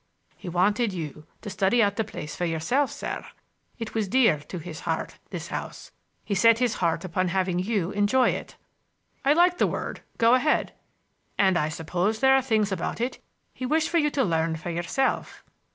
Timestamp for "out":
1.83-1.95